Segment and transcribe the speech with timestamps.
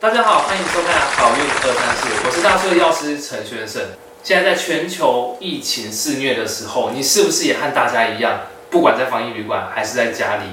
[0.00, 3.82] 大家好，欢迎收看好运二三四，我是大叔的药师陈宣胜。
[4.22, 10.44] 现在在全球疫情肆虐的时候，你是不是也和大家一样，不管在防疫旅馆还是在家里，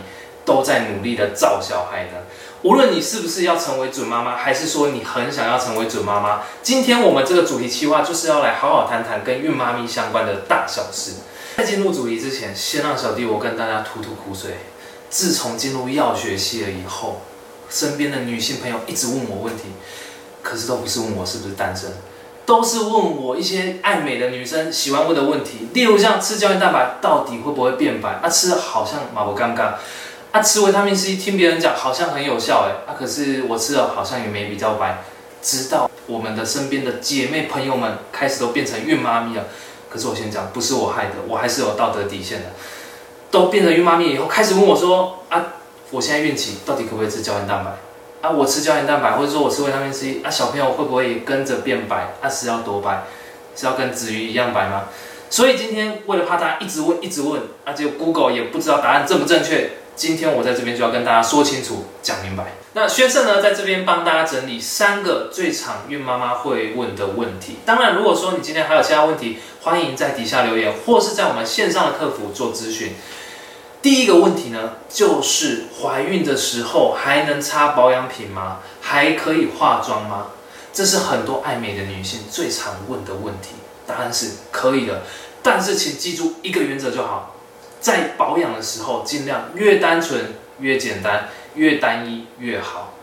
[0.43, 2.17] 都在努力的照小孩呢？
[2.63, 11.17] 无论你是不是要成为准妈妈，还是说你很想要成为准妈妈，今天我们这个主题企划就是要来好好谈谈跟孕妈咪相关的大小事。
[11.55, 14.55] 在进入主题之前，先让小弟我跟大家吐吐苦水。
[15.11, 17.21] 自从进入药学系了以后，
[17.69, 19.63] 身边的女性朋友一直问我问题，
[20.41, 21.91] 可是都不是问我是不是单身，
[22.45, 28.19] 都是问我一些爱美的女生喜欢问的问题，例如像吃胶原蛋白到底会不会变白？
[28.21, 29.73] 啊，吃好像马不尴尬，
[30.31, 35.03] 啊，吃维他命 C 听别人讲好像很有效哎，啊，可是我吃了好像也没比较白。
[35.41, 39.43] 直到我们的身边的姐妹朋友们开始都变成孕妈咪了，
[39.89, 42.45] 可是我先讲，不是我害的，我还是有道德底线的。
[43.31, 45.45] 都变成孕妈咪以后，开始问我说啊，
[45.91, 48.27] 我现在孕期到底可不可以吃胶原蛋白？
[48.27, 52.13] 啊，我吃胶原蛋白，或者说我吃维他命 C，啊，小朋友会不会跟着变白？
[52.21, 53.03] 啊，是要多白？
[53.55, 54.85] 是要跟子瑜一样白吗？
[55.29, 59.71] 所以今天为了怕大家一直问一直问，啊，结果 Google 也不知道答案正不正确。
[59.95, 62.53] 今天我在这边就要跟大家说清楚、讲明白。
[62.73, 67.59] 那宣胜呢，在这边帮大家整理三个最常孕妈妈会问的问题。
[67.65, 72.93] 当然，如果说你今天还有其他问题，欢迎在底下留言，或是在我们线上的客服做咨询。
[73.85, 78.57] 第一个问题呢，就是怀孕的时候还能擦保养品吗？
[78.81, 80.29] 还可以化妆吗？
[80.73, 83.49] 这是很多爱美的女性最常问的问题。
[83.85, 85.03] 答案是可以的，
[85.43, 87.35] 但是请记住一个原则就好。
[87.79, 92.95] 在保养的时候，尽量越单纯越简单，越单一越好。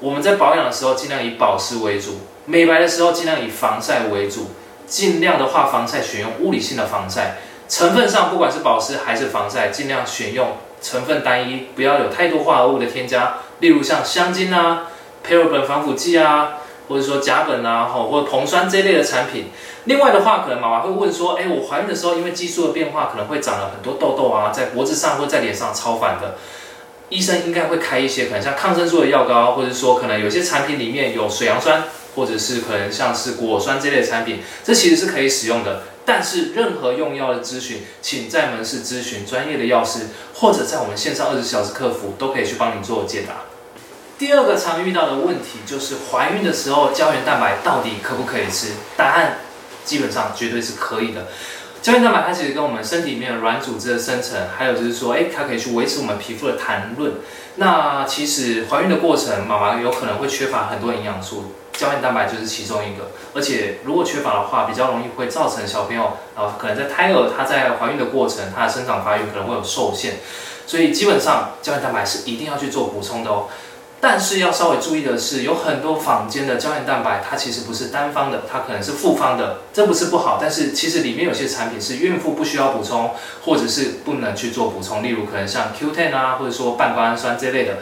[0.00, 2.10] 我们在保养的时候，尽量以保湿为主；
[2.44, 4.50] 美白的时候，尽量以防晒为主。
[4.86, 7.38] 尽量的话，防晒选用物理性的防晒。
[7.68, 13.38] 成分上，不管是保湿还是防晒，尽量选用成分单一，不要有太多化合物的添加。
[13.60, 14.90] 例如像香精啊、
[15.26, 16.58] paraben 防腐剂啊，
[16.88, 19.50] 或者说甲苯啊，吼或者硼酸这一类的产品。
[19.86, 26.36] 另外的话，可能妈妈会问说，哎，我怀孕的时候，因为激素的变化，可能会长了很多痘痘啊，在脖子上或在脸上超烦的。
[27.08, 31.84] 医生应该会开一些可能像抗生素的药膏，或者说可能有些产品里面有水杨酸，
[32.16, 35.84] 或者是可能像是果酸这类产品，这其实是可以使用的。
[36.04, 43.42] 但是任何用药的咨询，请在门市咨询专业的药师，或者在我们线上二十小时客服都可以去帮你做解答。
[44.18, 48.72] 第二个常遇到的问题就是怀孕的时候胶原蛋白到底可不可以吃？
[48.96, 49.38] 答案。
[49.84, 51.28] 基本上绝对是可以的。
[51.86, 57.12] 胶原蛋白它其实跟我们身体里面的软组织的生成，还有就是说，哎，它可以去维持我们皮肤的弹润。
[57.58, 63.12] 那其实怀孕的过程，妈妈有可能会缺乏很多营养素，胶原蛋白就是其中一个。
[63.34, 70.16] 而且如果缺乏的话，比较容易会造成小朋友啊，可能在胎儿他在怀孕的过程，他的生长发育可能会有受限。
[70.66, 73.46] 所以基本上胶原蛋白是一定要去做补充的哦。
[73.98, 80.38] 但是要稍微注意的是，有很多坊间的胶原蛋白，它其实不是单方的，它可能是复方的，这不是不好。
[80.40, 83.12] 但是其实里面有些产品是孕妇不需要补充，
[83.44, 87.78] 或者是不能去做补充，例如可能像 Q10 啊，或者说半胱氨酸这类的。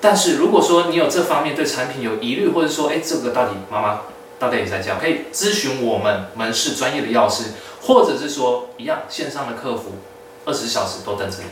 [0.00, 4.00] 但是如果说你有这方面对产品有疑虑，或者说哎这个到底妈妈
[4.38, 7.44] 到底也在讲，可以咨询我们门市专业的药师，
[7.82, 9.92] 或者是说一样线上的客服，
[10.44, 11.44] 二十小时都等着你。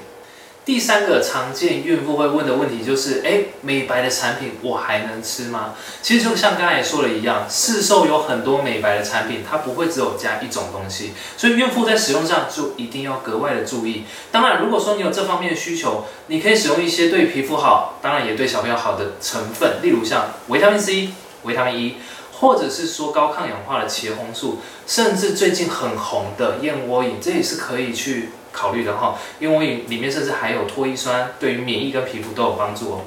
[0.64, 5.74] 第三个常见孕妇会问的问题就是：哎，美白的产品我还能吃吗？
[6.00, 14.04] 其实就像刚才也说了一样，市售有很多美白的产品，它不会只有加一种东西，所以孕妇在使用上就一定要格外的注意。
[14.30, 21.08] 当然，如果说你有这方面的需求，你可以使用一些对皮肤好，当然也对小朋友好的成分，例如像维他命 C、
[21.42, 21.96] 维他命 E，
[22.34, 28.28] 或者是说高抗氧化的茄红素，甚至最近很红的燕窝饮，这也是可以去。
[28.52, 33.00] 考虑的哈，因为里面甚至还有脱衣酸，对于免疫跟皮肤都有帮助哦。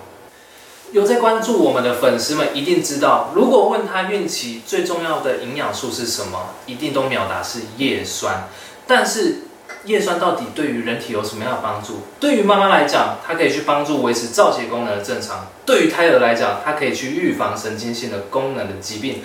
[0.91, 8.47] 有在关注我们的粉丝们一定知道，如果问他孕期最重要的营养素是什么，一定都秒答是叶酸。
[8.87, 9.41] 但是
[9.85, 12.01] 叶酸到底对于人体有什么样的帮助？
[12.19, 19.23] 对于妈妈来讲，它可以去帮助维持造血功能的正常；对于胎儿来讲，它可以去预防神经性的功能的疾病，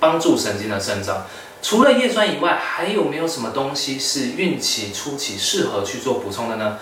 [0.00, 1.26] 帮助神经的生长。
[1.62, 6.76] 除了叶酸以外，还有没有什么东西是孕期初期适合去做补充的呢？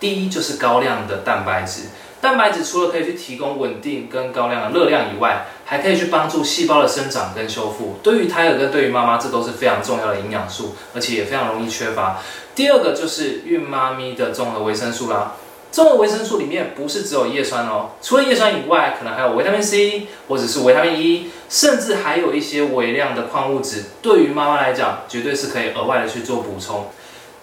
[0.00, 1.82] 第一就是高量的蛋白质。
[2.20, 7.98] 蛋白质除了可以去提供稳定跟高量的热量以外，还可以去帮助细胞的生长跟修复。
[8.02, 12.18] 对于胎儿跟对于妈妈，这都是非常重要的营养素，而且也非常容易缺乏。
[12.54, 15.34] 第二个就是孕妈咪的综合维生素啦。
[15.74, 26.86] 综合维生素里面不是只有叶酸哦，除了叶酸以外，可能还有维他命 C 或者是维他命 E，甚至还有一些微量的矿物质，对于妈妈来讲，绝对是可以额外的去做补充。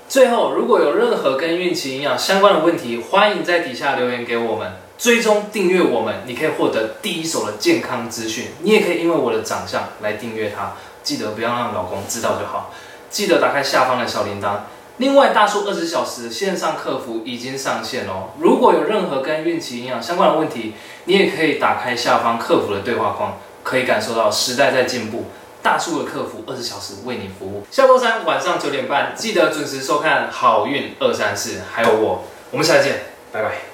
[0.07, 4.75] 最后，如果有任何跟孕期营养相关的问题，欢迎在底下留言给我们。
[4.97, 8.45] 追踪订阅我们，你可以获得第一手的健康资讯。
[8.61, 10.71] 你也可以因为我的长相来订阅它，
[11.03, 12.73] 记得不要让老公知道就好。
[13.09, 14.59] 记得打开下方的小铃铛。
[15.01, 18.29] 另外，大叔二十小时线上客服已经上线哦。
[18.37, 20.75] 如果有任何跟孕期营养相关的问题，
[21.05, 25.25] 你也可以打开下方客服的对话框，可以感受到时代在进步。
[25.63, 27.65] 大叔的客服二十小时为你服务。
[27.71, 32.99] 下周三晚上九点半，记得准时收看《好运二三四》，还有我，我们下次见，
[33.31, 33.70] 拜拜。